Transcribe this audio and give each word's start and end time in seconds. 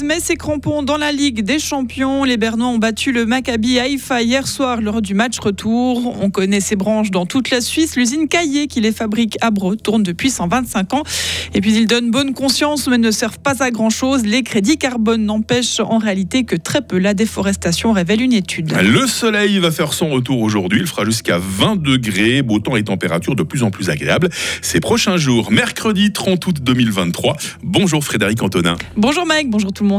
Boys 0.00 0.06
met 0.06 0.20
ses 0.20 0.36
crampons 0.36 0.82
dans 0.82 0.96
la 0.96 1.12
Ligue 1.12 1.42
des 1.42 1.58
Champions. 1.58 2.24
Les 2.24 2.36
Bernois 2.36 2.68
ont 2.68 2.78
battu 2.78 3.12
le 3.12 3.26
Maccabi 3.26 3.78
Haïfa 3.78 4.22
hier 4.22 4.46
soir 4.46 4.80
lors 4.80 5.02
du 5.02 5.14
match 5.14 5.38
retour. 5.38 6.16
On 6.22 6.30
connaît 6.30 6.60
ses 6.60 6.76
branches 6.76 7.10
dans 7.10 7.26
toute 7.26 7.50
la 7.50 7.60
Suisse. 7.60 7.96
L'usine 7.96 8.28
Caillé 8.28 8.66
qui 8.66 8.80
les 8.80 8.92
fabrique 8.92 9.36
à 9.40 9.50
Breux 9.50 9.76
tourne 9.76 10.02
depuis 10.02 10.30
125 10.30 10.94
ans. 10.94 11.02
Et 11.54 11.60
puis 11.60 11.74
ils 11.74 11.86
donnent 11.86 12.10
bonne 12.10 12.34
conscience 12.34 12.88
mais 12.88 12.98
ne 12.98 13.10
servent 13.10 13.38
pas 13.40 13.62
à 13.62 13.70
grand 13.70 13.90
chose. 13.90 14.24
Les 14.24 14.42
crédits 14.42 14.78
carbone 14.78 15.24
n'empêchent 15.24 15.80
en 15.80 15.98
réalité 15.98 16.44
que 16.44 16.56
très 16.56 16.82
peu 16.82 16.98
la 16.98 17.14
déforestation, 17.14 17.92
révèle 17.92 18.22
une 18.22 18.32
étude. 18.32 18.72
Le 18.82 19.06
soleil 19.06 19.58
va 19.58 19.70
faire 19.70 19.92
son 19.92 20.10
retour 20.10 20.40
aujourd'hui. 20.40 20.80
Il 20.80 20.86
fera 20.86 21.04
jusqu'à 21.04 21.38
20 21.38 21.76
degrés. 21.76 22.42
Beau 22.42 22.58
temps 22.58 22.76
et 22.76 22.84
température 22.84 23.34
de 23.34 23.42
plus 23.42 23.62
en 23.62 23.70
plus 23.70 23.90
agréables 23.90 24.28
ces 24.62 24.80
prochains 24.80 25.16
jours. 25.16 25.50
Mercredi 25.50 26.12
30 26.12 26.46
août 26.46 26.56
2023. 26.62 27.36
Bonjour 27.62 28.04
Frédéric 28.04 28.42
Antonin. 28.42 28.76
Bonjour 28.96 29.26
Mike, 29.26 29.50
bonjour 29.50 29.72
tout 29.72 29.82
le 29.82 29.88
monde. 29.88 29.89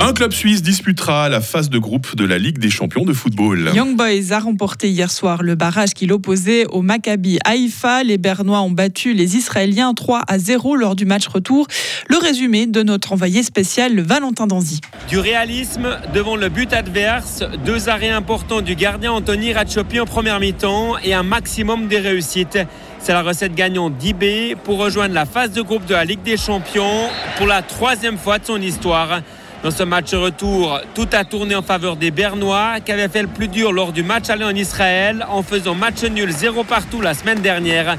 Un 0.00 0.12
club 0.12 0.32
suisse 0.32 0.62
disputera 0.62 1.30
la 1.30 1.40
phase 1.40 1.70
de 1.70 1.78
groupe 1.78 2.14
de 2.14 2.24
la 2.26 2.36
Ligue 2.36 2.58
des 2.58 2.68
champions 2.68 3.04
de 3.04 3.14
football. 3.14 3.70
Young 3.74 3.96
Boys 3.96 4.32
a 4.32 4.40
remporté 4.40 4.90
hier 4.90 5.10
soir 5.10 5.42
le 5.42 5.54
barrage 5.54 5.94
qui 5.94 6.06
l'opposait 6.06 6.66
au 6.66 6.82
Maccabi 6.82 7.38
Haïfa. 7.44 8.02
Les 8.02 8.18
Bernois 8.18 8.60
ont 8.60 8.70
battu 8.70 9.14
les 9.14 9.36
Israéliens 9.36 9.94
3 9.94 10.22
à 10.26 10.38
0 10.38 10.76
lors 10.76 10.94
du 10.94 11.06
match 11.06 11.26
retour. 11.26 11.66
Le 12.08 12.18
résumé 12.18 12.66
de 12.66 12.82
notre 12.82 13.12
envoyé 13.12 13.42
spécial 13.42 13.98
Valentin 14.00 14.46
Danzy. 14.46 14.80
Du 15.08 15.18
réalisme 15.18 15.96
devant 16.12 16.36
le 16.36 16.50
but 16.50 16.72
adverse, 16.74 17.42
deux 17.64 17.88
arrêts 17.88 18.10
importants 18.10 18.60
du 18.60 18.74
gardien 18.74 19.12
Anthony 19.12 19.54
Ratchopi 19.54 20.00
en 20.00 20.06
première 20.06 20.38
mi-temps 20.38 20.98
et 20.98 21.14
un 21.14 21.22
maximum 21.22 21.88
des 21.88 21.98
réussites. 21.98 22.58
C'est 23.04 23.12
la 23.12 23.22
recette 23.22 23.56
gagnante 23.56 23.96
d'IB 23.96 24.56
pour 24.62 24.78
rejoindre 24.78 25.12
la 25.12 25.26
phase 25.26 25.50
de 25.50 25.60
groupe 25.60 25.84
de 25.86 25.92
la 25.92 26.04
Ligue 26.04 26.22
des 26.22 26.36
Champions 26.36 27.08
pour 27.36 27.48
la 27.48 27.60
troisième 27.60 28.16
fois 28.16 28.38
de 28.38 28.46
son 28.46 28.62
histoire. 28.62 29.22
Dans 29.64 29.72
ce 29.72 29.82
match 29.82 30.14
retour, 30.14 30.78
tout 30.94 31.08
a 31.12 31.24
tourné 31.24 31.56
en 31.56 31.62
faveur 31.62 31.96
des 31.96 32.12
Bernois 32.12 32.78
qui 32.78 32.92
avaient 32.92 33.08
fait 33.08 33.22
le 33.22 33.28
plus 33.28 33.48
dur 33.48 33.72
lors 33.72 33.90
du 33.90 34.04
match 34.04 34.30
aller 34.30 34.44
en 34.44 34.54
Israël 34.54 35.26
en 35.28 35.42
faisant 35.42 35.74
match 35.74 36.04
nul 36.04 36.30
zéro 36.30 36.62
partout 36.62 37.00
la 37.00 37.14
semaine 37.14 37.40
dernière. 37.40 37.96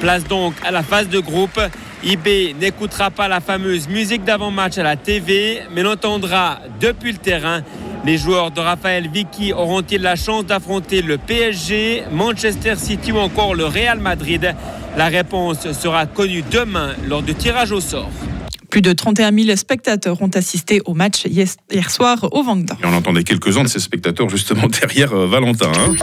Place 0.00 0.24
donc 0.24 0.54
à 0.64 0.70
la 0.70 0.82
phase 0.82 1.10
de 1.10 1.18
groupe. 1.18 1.60
IB 2.02 2.56
n'écoutera 2.58 3.10
pas 3.10 3.28
la 3.28 3.40
fameuse 3.40 3.88
musique 3.88 4.24
d'avant-match 4.24 4.78
à 4.78 4.82
la 4.82 4.96
TV, 4.96 5.60
mais 5.70 5.82
l'entendra 5.82 6.60
depuis 6.80 7.12
le 7.12 7.18
terrain. 7.18 7.60
Les 8.06 8.18
joueurs 8.18 8.52
de 8.52 8.60
Raphaël 8.60 9.10
Vicky 9.12 9.52
auront-ils 9.52 10.00
la 10.00 10.14
chance 10.14 10.46
d'affronter 10.46 11.02
le 11.02 11.18
PSG, 11.18 12.04
Manchester 12.12 12.76
City 12.76 13.10
ou 13.10 13.16
encore 13.16 13.56
le 13.56 13.64
Real 13.64 13.98
Madrid? 13.98 14.54
La 14.96 15.06
réponse 15.06 15.72
sera 15.72 16.06
connue 16.06 16.44
demain 16.48 16.94
lors 17.08 17.22
du 17.22 17.34
tirage 17.34 17.72
au 17.72 17.80
sort. 17.80 18.08
Plus 18.70 18.80
de 18.80 18.92
31 18.92 19.36
000 19.36 19.56
spectateurs 19.56 20.22
ont 20.22 20.30
assisté 20.34 20.80
au 20.84 20.94
match 20.94 21.26
hier 21.26 21.90
soir 21.90 22.28
au 22.30 22.44
Vangda. 22.44 22.76
Et 22.80 22.86
on 22.86 22.94
entendait 22.94 23.24
quelques-uns 23.24 23.64
de 23.64 23.68
ces 23.68 23.80
spectateurs 23.80 24.28
justement 24.28 24.68
derrière 24.80 25.12
euh, 25.12 25.26
Valentin. 25.26 25.72
Hein. 25.74 25.96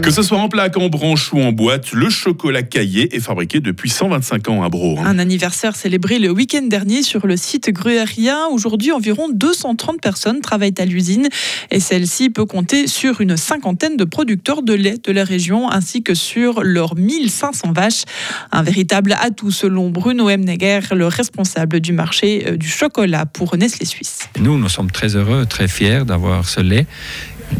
Que 0.00 0.10
ce 0.10 0.22
soit 0.22 0.38
en 0.38 0.48
plaque, 0.48 0.76
en 0.78 0.88
branche 0.88 1.32
ou 1.32 1.40
en 1.40 1.52
boîte, 1.52 1.92
le 1.92 2.08
chocolat 2.08 2.62
caillé 2.62 3.14
est 3.14 3.20
fabriqué 3.20 3.60
depuis 3.60 3.90
125 3.90 4.48
ans 4.48 4.62
à 4.62 4.68
Bro. 4.68 4.98
Hein. 4.98 5.04
Un 5.06 5.18
anniversaire 5.18 5.76
célébré 5.76 6.18
le 6.18 6.30
week-end 6.30 6.62
dernier 6.62 7.02
sur 7.02 7.26
le 7.26 7.36
site 7.36 7.70
gruérien. 7.70 8.46
Aujourd'hui, 8.50 8.90
environ 8.92 9.28
230 9.30 10.00
personnes 10.00 10.40
travaillent 10.40 10.74
à 10.78 10.84
l'usine 10.84 11.28
et 11.70 11.80
celle-ci 11.80 12.30
peut 12.30 12.46
compter 12.46 12.86
sur 12.86 13.20
une 13.20 13.36
cinquantaine 13.36 13.96
de 13.96 14.04
producteurs 14.04 14.62
de 14.62 14.72
lait 14.72 14.96
de 15.02 15.12
la 15.12 15.24
région 15.24 15.70
ainsi 15.70 16.02
que 16.02 16.14
sur 16.14 16.62
leurs 16.62 16.96
1500 16.96 17.72
vaches. 17.72 18.04
Un 18.50 18.62
véritable 18.62 19.16
atout 19.20 19.50
selon 19.50 19.90
Bruno 19.90 20.28
Emneger, 20.28 20.80
le 20.92 21.06
responsable 21.06 21.80
du 21.80 21.92
marché 21.92 22.44
euh, 22.46 22.56
du 22.56 22.68
chocolat 22.68 23.26
pour 23.26 23.56
Nestlé 23.56 23.86
Suisse. 23.86 24.28
Nous, 24.38 24.58
nous 24.58 24.68
sommes 24.68 24.90
très 24.90 25.16
heureux, 25.16 25.46
très 25.46 25.68
fiers 25.68 26.04
d'avoir 26.04 26.48
ce 26.48 26.60
lait 26.60 26.86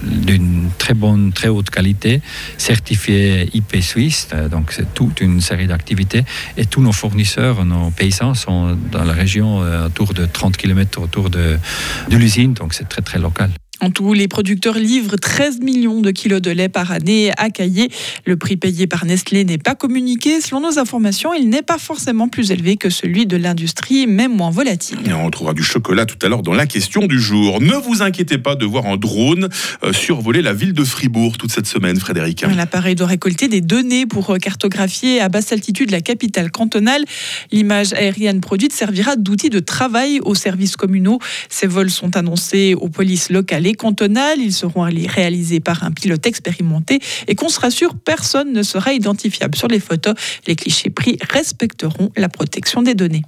d'une 0.02 0.70
très 0.78 0.94
bonne, 0.94 1.32
très 1.32 1.48
haute 1.48 1.70
qualité, 1.70 2.20
certifié 2.58 3.48
IP 3.54 3.76
Suisse. 3.80 4.28
Euh, 4.32 4.48
donc 4.48 4.72
c'est 4.72 4.92
toute 4.94 5.20
une 5.20 5.40
série 5.40 5.66
d'activités. 5.66 6.24
Et 6.56 6.66
tous 6.66 6.80
nos 6.80 6.92
fournisseurs, 6.92 7.64
nos 7.64 7.90
paysans 7.90 8.34
sont 8.34 8.76
dans 8.90 9.04
la 9.04 9.12
région 9.12 9.62
euh, 9.62 9.86
autour 9.86 10.14
de 10.14 10.26
30 10.26 10.56
km 10.56 11.00
autour 11.00 11.30
de, 11.30 11.58
de 12.08 12.16
l'usine. 12.16 12.54
Donc 12.54 12.74
c'est 12.74 12.88
très 12.88 13.02
très 13.02 13.18
local. 13.18 13.50
En 13.82 13.90
tout, 13.90 14.12
les 14.12 14.28
producteurs 14.28 14.78
livrent 14.78 15.16
13 15.16 15.58
millions 15.58 16.00
de 16.00 16.12
kilos 16.12 16.40
de 16.40 16.52
lait 16.52 16.68
par 16.68 16.92
année 16.92 17.32
à 17.36 17.50
Caillé. 17.50 17.90
Le 18.24 18.36
prix 18.36 18.56
payé 18.56 18.86
par 18.86 19.04
Nestlé 19.04 19.44
n'est 19.44 19.58
pas 19.58 19.74
communiqué. 19.74 20.40
Selon 20.40 20.60
nos 20.60 20.78
informations, 20.78 21.34
il 21.34 21.48
n'est 21.48 21.62
pas 21.62 21.78
forcément 21.78 22.28
plus 22.28 22.52
élevé 22.52 22.76
que 22.76 22.90
celui 22.90 23.26
de 23.26 23.36
l'industrie, 23.36 24.06
même 24.06 24.36
moins 24.36 24.50
volatile. 24.50 24.98
Et 25.04 25.12
on 25.12 25.24
retrouvera 25.24 25.52
du 25.52 25.64
chocolat 25.64 26.06
tout 26.06 26.16
à 26.24 26.28
l'heure 26.28 26.42
dans 26.42 26.52
la 26.52 26.66
question 26.66 27.06
du 27.06 27.20
jour. 27.20 27.60
Ne 27.60 27.74
vous 27.74 28.02
inquiétez 28.02 28.38
pas 28.38 28.54
de 28.54 28.64
voir 28.64 28.86
un 28.86 28.96
drone 28.96 29.48
euh, 29.82 29.92
survoler 29.92 30.42
la 30.42 30.52
ville 30.52 30.74
de 30.74 30.84
Fribourg 30.84 31.36
toute 31.36 31.50
cette 31.50 31.66
semaine, 31.66 31.98
Frédéric. 31.98 32.44
L'appareil 32.54 32.94
doit 32.94 33.08
récolter 33.08 33.48
des 33.48 33.62
données 33.62 34.06
pour 34.06 34.30
euh, 34.30 34.38
cartographier 34.38 35.20
à 35.20 35.28
basse 35.28 35.50
altitude 35.50 35.90
la 35.90 36.00
capitale 36.00 36.52
cantonale. 36.52 37.04
L'image 37.50 37.94
aérienne 37.94 38.40
produite 38.40 38.72
servira 38.72 39.16
d'outil 39.16 39.50
de 39.50 39.58
travail 39.58 40.20
aux 40.22 40.36
services 40.36 40.76
communaux. 40.76 41.18
Ces 41.48 41.66
vols 41.66 41.90
sont 41.90 42.16
annoncés 42.16 42.74
aux 42.74 42.88
polices 42.88 43.28
locales 43.28 43.71
Ils 44.38 44.52
seront 44.52 44.82
réalisés 44.82 45.60
par 45.60 45.84
un 45.84 45.90
pilote 45.90 46.26
expérimenté 46.26 47.00
et 47.28 47.34
qu'on 47.34 47.48
se 47.48 47.60
rassure, 47.60 47.94
personne 47.94 48.52
ne 48.52 48.62
sera 48.62 48.92
identifiable 48.92 49.56
sur 49.56 49.68
les 49.68 49.80
photos. 49.80 50.14
Les 50.46 50.56
clichés 50.56 50.90
pris 50.90 51.18
respecteront 51.30 52.10
la 52.16 52.28
protection 52.28 52.82
des 52.82 52.94
données. 52.94 53.22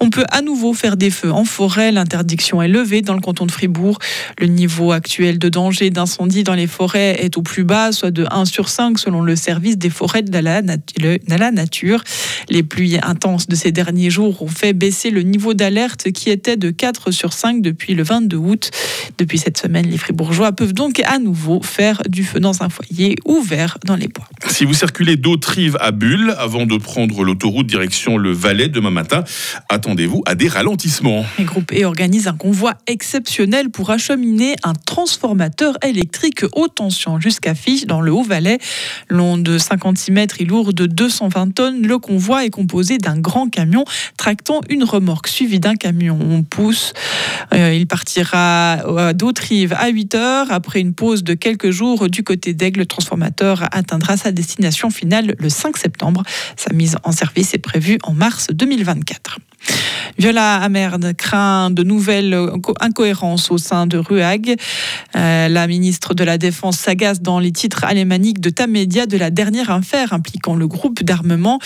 On 0.00 0.10
peut 0.10 0.24
à 0.30 0.42
nouveau 0.42 0.74
faire 0.74 0.96
des 0.96 1.10
feux 1.10 1.32
en 1.32 1.44
forêt. 1.44 1.90
L'interdiction 1.90 2.60
est 2.60 2.68
levée 2.68 3.02
dans 3.02 3.14
le 3.14 3.20
canton 3.20 3.46
de 3.46 3.50
Fribourg. 3.50 3.98
Le 4.38 4.46
niveau 4.46 4.92
actuel 4.92 5.38
de 5.38 5.48
danger 5.48 5.90
d'incendie 5.90 6.44
dans 6.44 6.54
les 6.54 6.66
forêts 6.66 7.16
est 7.20 7.36
au 7.36 7.42
plus 7.42 7.64
bas, 7.64 7.92
soit 7.92 8.10
de 8.10 8.26
1 8.30 8.44
sur 8.44 8.68
5 8.68 8.98
selon 8.98 9.22
le 9.22 9.36
service 9.36 9.78
des 9.78 9.90
forêts 9.90 10.22
de 10.22 10.38
la, 10.38 11.50
nature. 11.50 12.04
Les 12.48 12.62
pluies 12.62 12.98
intenses 13.02 13.48
de 13.48 13.54
ces 13.54 13.72
derniers 13.72 14.10
jours 14.10 14.42
ont 14.42 14.48
fait 14.48 14.72
baisser 14.72 15.10
le 15.10 15.22
niveau 15.22 15.54
d'alerte 15.54 16.12
qui 16.12 16.30
était 16.30 16.56
de 16.56 16.70
4 16.70 17.10
sur 17.10 17.32
5 17.32 17.62
depuis 17.62 17.94
le 17.94 18.02
22 18.02 18.36
août. 18.36 18.70
Depuis 19.18 19.38
cette 19.38 19.56
semaine, 19.56 19.86
les 19.86 19.98
Fribourgeois 19.98 20.52
peuvent 20.52 20.74
donc 20.74 21.00
à 21.00 21.18
nouveau 21.18 21.62
faire 21.62 22.02
du 22.08 22.22
feu 22.22 22.38
dans 22.38 22.62
un 22.62 22.68
foyer 22.68 23.16
ouvert 23.24 23.78
dans 23.84 23.96
les 23.96 24.08
bois. 24.08 24.28
Si 24.48 24.64
vous 24.64 24.74
circulez 24.74 25.16
d'autres 25.16 25.50
rive 25.50 25.78
à 25.80 25.90
Bulle 25.90 26.34
avant 26.38 26.66
de 26.66 26.76
prendre 26.76 27.24
l'autoroute 27.24 27.66
direction 27.66 28.18
le 28.18 28.32
Valais 28.32 28.68
demain 28.68 28.90
matin, 28.90 29.24
attendez-vous 29.86 30.24
à 30.26 30.34
des 30.34 30.48
ralentissements. 30.48 31.24
Le 31.38 31.44
groupe 31.44 31.70
E 31.72 31.84
organise 31.84 32.26
un 32.26 32.36
convoi 32.36 32.74
exceptionnel 32.88 33.70
pour 33.70 33.90
acheminer 33.90 34.56
un 34.64 34.72
transformateur 34.72 35.76
électrique 35.84 36.44
haute 36.56 36.74
tension 36.74 37.20
jusqu'à 37.20 37.54
Fiche 37.54 37.86
dans 37.86 38.00
le 38.00 38.12
Haut-Valais. 38.12 38.58
Long 39.08 39.38
de 39.38 39.58
56 39.58 40.10
mètres 40.10 40.40
et 40.40 40.44
lourd 40.44 40.72
de 40.72 40.86
220 40.86 41.54
tonnes, 41.54 41.86
le 41.86 41.98
convoi 41.98 42.44
est 42.44 42.50
composé 42.50 42.98
d'un 42.98 43.16
grand 43.16 43.48
camion 43.48 43.84
tractant 44.16 44.60
une 44.68 44.82
remorque 44.82 45.28
suivie 45.28 45.60
d'un 45.60 45.76
camion. 45.76 46.18
On 46.20 46.42
pousse. 46.42 46.92
Euh, 47.54 47.72
il 47.72 47.86
partira 47.86 49.12
d'autres 49.14 49.42
rives 49.42 49.76
à 49.78 49.86
8 49.86 50.16
heures. 50.16 50.50
Après 50.50 50.80
une 50.80 50.94
pause 50.94 51.22
de 51.22 51.34
quelques 51.34 51.70
jours 51.70 52.08
du 52.08 52.24
côté 52.24 52.54
d'Aigle, 52.54 52.80
le 52.80 52.86
transformateur 52.86 53.68
atteindra 53.70 54.16
sa 54.16 54.32
destination 54.32 54.90
finale 54.90 55.36
le 55.38 55.48
5 55.48 55.76
septembre. 55.76 56.24
Sa 56.56 56.74
mise 56.74 56.96
en 57.04 57.12
service 57.12 57.54
est 57.54 57.58
prévue 57.58 57.98
en 58.02 58.14
mars 58.14 58.48
2024. 58.52 59.38
Viola 60.18 60.56
Amerde 60.56 61.12
craint 61.14 61.70
de 61.70 61.82
nouvelles 61.82 62.36
incohérences 62.80 63.50
au 63.50 63.58
sein 63.58 63.86
de 63.86 63.98
RUAG. 63.98 64.56
Euh, 65.14 65.48
la 65.48 65.66
ministre 65.66 66.14
de 66.14 66.24
la 66.24 66.38
Défense 66.38 66.78
s'agace 66.78 67.20
dans 67.20 67.38
les 67.38 67.52
titres 67.52 67.84
alémaniques 67.84 68.40
de 68.40 68.48
Tamedia 68.48 69.06
de 69.06 69.18
la 69.18 69.30
dernière 69.30 69.70
affaire 69.70 70.14
impliquant 70.14 70.54
le 70.54 70.66
groupe 70.66 71.02
d'armement. 71.02 71.58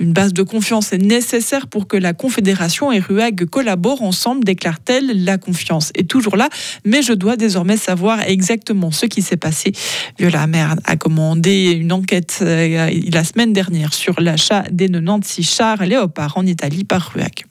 Une 0.00 0.12
base 0.12 0.32
de 0.32 0.42
confiance 0.42 0.92
est 0.92 0.98
nécessaire 0.98 1.66
pour 1.66 1.86
que 1.86 1.96
la 1.96 2.14
Confédération 2.14 2.90
et 2.92 3.00
RUAG 3.00 3.44
collaborent 3.46 4.02
ensemble, 4.02 4.42
déclare-t-elle. 4.42 5.24
La 5.24 5.36
confiance 5.36 5.92
est 5.94 6.08
toujours 6.08 6.36
là, 6.36 6.48
mais 6.86 7.02
je 7.02 7.12
dois 7.12 7.36
désormais 7.36 7.76
savoir 7.76 8.22
exactement 8.22 8.90
ce 8.90 9.04
qui 9.04 9.20
s'est 9.20 9.36
passé. 9.36 9.72
Viola 10.18 10.42
Amerde 10.42 10.80
a 10.84 10.96
commandé 10.96 11.72
une 11.72 11.92
enquête 11.92 12.38
euh, 12.40 12.90
la 13.12 13.24
semaine 13.24 13.52
dernière 13.52 13.92
sur 13.92 14.20
l'achat 14.20 14.64
des 14.70 14.88
96 14.88 15.44
chars 15.44 15.84
Léopard 15.84 16.36
en 16.36 16.46
Italie 16.46 16.84
par 16.84 17.12
RUAG. 17.12 17.44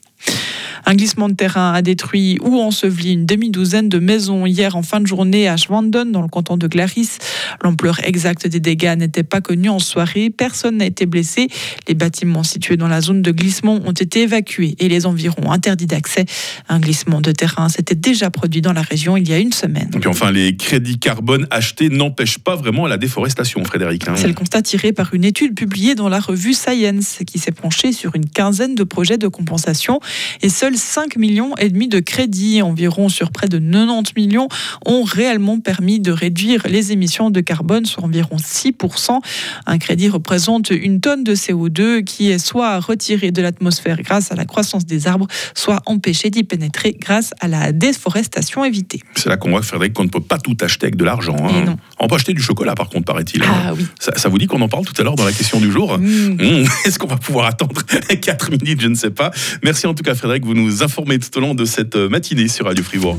Un 0.88 0.94
glissement 0.94 1.28
de 1.28 1.34
terrain 1.34 1.74
a 1.74 1.82
détruit 1.82 2.38
ou 2.40 2.58
enseveli 2.58 3.12
une 3.12 3.26
demi-douzaine 3.26 3.90
de 3.90 3.98
maisons 3.98 4.46
hier 4.46 4.74
en 4.74 4.82
fin 4.82 5.00
de 5.00 5.06
journée 5.06 5.46
à 5.46 5.58
Schwanden, 5.58 6.12
dans 6.12 6.22
le 6.22 6.28
canton 6.28 6.56
de 6.56 6.66
Glaris. 6.66 7.18
L'ampleur 7.62 8.00
exacte 8.04 8.46
des 8.46 8.58
dégâts 8.58 8.96
n'était 8.96 9.22
pas 9.22 9.42
connue 9.42 9.68
en 9.68 9.80
soirée. 9.80 10.30
Personne 10.30 10.78
n'a 10.78 10.86
été 10.86 11.04
blessé. 11.04 11.48
Les 11.88 11.94
bâtiments 11.94 12.42
situés 12.42 12.78
dans 12.78 12.88
la 12.88 13.02
zone 13.02 13.20
de 13.20 13.30
glissement 13.32 13.78
ont 13.84 13.92
été 13.92 14.22
évacués 14.22 14.76
et 14.78 14.88
les 14.88 15.04
environs 15.04 15.52
interdits 15.52 15.86
d'accès. 15.86 16.24
Un 16.70 16.80
glissement 16.80 17.20
de 17.20 17.32
terrain 17.32 17.68
s'était 17.68 17.94
déjà 17.94 18.30
produit 18.30 18.62
dans 18.62 18.72
la 18.72 18.80
région 18.80 19.18
il 19.18 19.28
y 19.28 19.34
a 19.34 19.38
une 19.38 19.52
semaine. 19.52 19.90
Et 19.94 19.98
puis 19.98 20.08
enfin, 20.08 20.30
les 20.30 20.56
crédits 20.56 20.98
carbone 20.98 21.46
achetés 21.50 21.90
n'empêchent 21.90 22.38
pas 22.38 22.56
vraiment 22.56 22.86
la 22.86 22.96
déforestation, 22.96 23.62
Frédéric. 23.62 24.08
Hein. 24.08 24.14
C'est 24.16 24.26
le 24.26 24.32
constat 24.32 24.62
tiré 24.62 24.94
par 24.94 25.12
une 25.12 25.26
étude 25.26 25.54
publiée 25.54 25.94
dans 25.94 26.08
la 26.08 26.18
revue 26.18 26.54
Science 26.54 27.18
qui 27.26 27.38
s'est 27.38 27.52
penchée 27.52 27.92
sur 27.92 28.16
une 28.16 28.24
quinzaine 28.24 28.74
de 28.74 28.84
projets 28.84 29.18
de 29.18 29.28
compensation 29.28 30.00
et 30.40 30.48
seuls 30.48 30.77
5 30.78 31.16
millions 31.16 31.54
et 31.56 31.68
demi 31.68 31.88
de 31.88 32.00
crédits, 32.00 32.62
environ 32.62 33.08
sur 33.08 33.30
près 33.30 33.48
de 33.48 33.58
90 33.58 34.14
millions, 34.16 34.48
ont 34.86 35.02
réellement 35.02 35.60
permis 35.60 36.00
de 36.00 36.12
réduire 36.12 36.66
les 36.68 36.92
émissions 36.92 37.30
de 37.30 37.40
carbone, 37.40 37.84
sur 37.84 38.04
environ 38.04 38.36
6%. 38.36 39.18
Un 39.66 39.78
crédit 39.78 40.08
représente 40.08 40.70
une 40.70 41.00
tonne 41.00 41.24
de 41.24 41.34
CO2 41.34 42.04
qui 42.04 42.30
est 42.30 42.38
soit 42.38 42.80
retirée 42.80 43.30
de 43.30 43.42
l'atmosphère 43.42 44.00
grâce 44.02 44.32
à 44.32 44.36
la 44.36 44.44
croissance 44.44 44.86
des 44.86 45.06
arbres, 45.06 45.26
soit 45.54 45.82
empêchée 45.86 46.30
d'y 46.30 46.44
pénétrer 46.44 46.96
grâce 46.98 47.34
à 47.40 47.48
la 47.48 47.72
déforestation 47.72 48.64
évitée. 48.64 49.00
C'est 49.16 49.28
là 49.28 49.36
qu'on 49.36 49.50
voit, 49.50 49.62
Frédéric, 49.62 49.92
qu'on 49.92 50.04
ne 50.04 50.08
peut 50.08 50.20
pas 50.20 50.38
tout 50.38 50.56
acheter 50.60 50.86
avec 50.86 50.96
de 50.96 51.04
l'argent. 51.04 51.36
Hein. 51.40 51.76
On 51.98 52.06
peut 52.06 52.14
acheter 52.14 52.32
du 52.32 52.42
chocolat, 52.42 52.74
par 52.74 52.88
contre, 52.88 53.04
paraît-il. 53.04 53.42
Hein. 53.42 53.46
Ah, 53.66 53.74
oui. 53.74 53.86
ça, 53.98 54.28
vous 54.28 54.38
dit 54.38 54.46
qu'on 54.46 54.60
en 54.60 54.68
parle 54.68 54.84
tout 54.84 54.94
à 54.98 55.02
l'heure 55.04 55.16
dans 55.16 55.24
la 55.24 55.32
question 55.32 55.60
du 55.60 55.70
jour? 55.70 55.98
Mmh. 55.98 56.04
Mmh. 56.04 56.66
Est-ce 56.84 56.98
qu'on 56.98 57.06
va 57.06 57.16
pouvoir 57.16 57.46
attendre 57.46 57.82
4 58.20 58.50
minutes? 58.50 58.80
Je 58.80 58.88
ne 58.88 58.94
sais 58.94 59.10
pas. 59.10 59.30
Merci 59.62 59.86
en 59.86 59.94
tout 59.94 60.02
cas, 60.02 60.14
Frédéric, 60.14 60.44
vous 60.44 60.54
nous 60.54 60.67
informez 60.82 61.18
tout 61.18 61.36
au 61.36 61.40
long 61.40 61.54
de 61.54 61.64
cette 61.64 61.96
matinée 61.96 62.48
sur 62.48 62.66
Radio 62.66 62.84
Fribourg. 62.84 63.16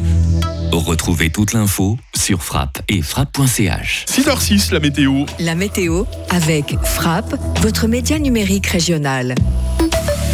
Retrouvez 0.71 1.31
toute 1.31 1.53
l'info 1.53 1.97
sur 2.15 2.43
frappe 2.43 2.79
et 2.87 3.01
frappe.ch. 3.01 4.05
6h06, 4.07 4.71
la 4.71 4.79
météo. 4.79 5.25
La 5.39 5.55
météo 5.55 6.03
avec 6.29 6.75
Frappe, 6.83 7.35
votre 7.61 7.87
média 7.87 8.19
numérique 8.19 8.67
régional. 8.67 9.35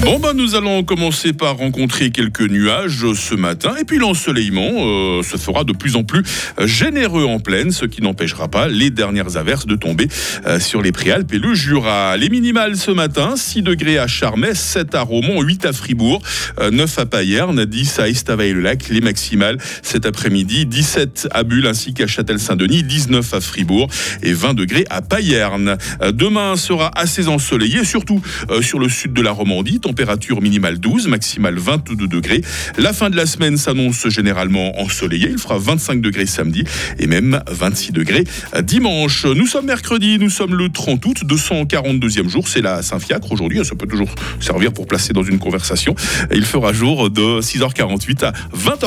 Bon 0.02 0.20
ben 0.20 0.34
nous 0.34 0.56
allons 0.56 0.84
commencer 0.84 1.34
par 1.34 1.58
rencontrer 1.58 2.12
quelques 2.12 2.42
nuages 2.42 3.06
ce 3.14 3.34
matin 3.34 3.74
et 3.80 3.86
puis 3.86 3.98
l'ensoleillement 3.98 4.70
euh, 4.72 5.24
se 5.24 5.38
fera 5.38 5.64
de 5.64 5.74
plus 5.74 5.96
en 5.96 6.04
plus 6.04 6.22
généreux 6.64 7.26
en 7.26 7.40
plaine, 7.40 7.72
ce 7.72 7.86
qui 7.86 8.02
n'empêchera 8.02 8.48
pas 8.48 8.68
les 8.68 8.92
dernières 8.92 9.38
averses 9.38 9.66
de 9.66 9.76
tomber 9.76 10.08
euh, 10.46 10.60
sur 10.60 10.82
les 10.82 10.92
Préalpes 10.92 11.34
et 11.34 11.40
le 11.40 11.54
Jura. 11.54 12.18
Les 12.18 12.30
minimales 12.30 12.76
ce 12.76 12.92
matin, 12.92 13.36
6 13.36 13.64
degrés 13.64 13.98
à 13.98 14.06
Charmey, 14.06 14.54
7 14.54 14.94
à 14.94 15.02
Romont, 15.02 15.42
8 15.42 15.66
à 15.66 15.74
Fribourg, 15.74 16.22
9 16.60 17.00
euh, 17.00 17.02
à 17.02 17.06
Payerne, 17.06 17.66
10 17.66 18.00
à 18.00 18.10
Estavayer-le-Lac, 18.10 18.90
les 18.90 19.02
maximales 19.02 19.58
cet 19.82 20.06
après-midi, 20.06 20.66
17 20.66 21.30
à 21.32 21.44
Bulle 21.44 21.68
ainsi 21.68 21.94
qu'à 21.94 22.06
Châtel-Saint-Denis, 22.06 22.84
19 22.84 23.34
à 23.34 23.42
Fribourg 23.42 23.90
et 24.22 24.34
20 24.34 24.54
degrés 24.54 24.86
à 24.90 25.02
Payerne. 25.02 25.78
Demain 26.14 26.58
sera 26.58 26.92
assez 26.96 27.28
ensoleillé, 27.28 27.84
surtout 27.84 28.22
sur 28.62 28.80
le 28.80 28.90
sud 28.90 29.14
de 29.14 29.22
la 29.22 29.32
Romandie 29.32 29.80
température 29.86 30.42
minimale 30.42 30.80
12, 30.80 31.08
maximale 31.08 31.60
22 31.60 32.08
degrés. 32.08 32.42
La 32.80 32.92
fin 32.92 33.12
de 33.12 33.16
la 33.16 33.28
semaine 33.28 33.56
s'annonce 33.56 34.10
généralement 34.10 34.80
ensoleillée. 34.82 35.30
Il 35.30 35.38
fera 35.38 35.60
25 35.60 36.02
degrés 36.02 36.26
samedi 36.26 36.64
et 36.98 37.06
même 37.06 37.40
26 37.52 37.92
degrés 37.92 38.24
dimanche. 38.64 39.26
Nous 39.26 39.46
sommes 39.46 39.68
mercredi, 39.68 40.18
nous 40.18 40.32
sommes 40.32 40.56
le 40.56 40.70
30 40.70 41.06
août, 41.06 41.18
242e 41.24 42.28
jour. 42.28 42.48
C'est 42.48 42.62
la 42.62 42.82
Saint-Fiacre 42.82 43.32
aujourd'hui. 43.32 43.64
Ça 43.64 43.76
peut 43.76 43.86
toujours 43.86 44.10
servir 44.40 44.74
pour 44.74 44.88
placer 44.88 45.14
dans 45.14 45.22
une 45.22 45.38
conversation. 45.38 45.94
Il 46.34 46.46
fera 46.46 46.74
jour 46.74 47.12
de 47.12 47.42
6h48 47.42 48.26
à 48.26 48.32
20h. 48.58 48.84